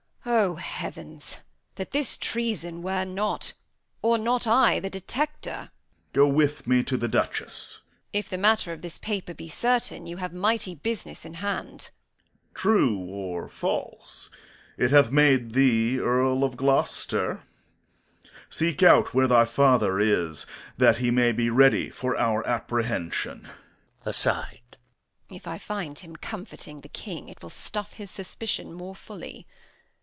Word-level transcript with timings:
O 0.23 0.53
heavens! 0.57 1.37
that 1.75 1.93
this 1.93 2.15
treason 2.15 2.83
were 2.83 3.05
not 3.05 3.53
or 4.03 4.19
not 4.19 4.45
I 4.45 4.79
the 4.79 4.87
detector! 4.91 5.71
Corn. 5.71 5.71
Go 6.13 6.27
with 6.27 6.67
me 6.67 6.83
to 6.83 6.95
the 6.95 7.07
Duchess. 7.07 7.81
Edm. 7.81 7.97
If 8.13 8.29
the 8.29 8.37
matter 8.37 8.71
of 8.71 8.83
this 8.83 8.99
paper 8.99 9.33
be 9.33 9.49
certain, 9.49 10.05
you 10.05 10.17
have 10.17 10.31
mighty 10.31 10.75
business 10.75 11.25
in 11.25 11.33
hand. 11.35 11.89
Corn. 12.53 12.53
True 12.53 12.99
or 12.99 13.49
false, 13.49 14.29
it 14.77 14.91
hath 14.91 15.09
made 15.09 15.53
thee 15.53 15.97
Earl 15.97 16.43
of 16.43 16.55
Gloucester. 16.55 17.41
Seek 18.47 18.83
out 18.83 19.15
where 19.15 19.27
thy 19.27 19.45
father 19.45 19.99
is, 19.99 20.45
that 20.77 20.99
he 20.99 21.09
may 21.09 21.31
be 21.31 21.49
ready 21.49 21.89
for 21.89 22.15
our 22.15 22.45
apprehension. 22.45 23.49
Edm. 24.05 24.09
[aside] 24.45 24.75
If 25.31 25.47
I 25.47 25.57
find 25.57 25.97
him 25.97 26.15
comforting 26.15 26.81
the 26.81 26.89
King, 26.89 27.27
it 27.27 27.41
will 27.41 27.49
stuff 27.49 27.93
his 27.93 28.11
suspicion 28.11 28.71
more 28.71 28.93
fully. 28.95 29.47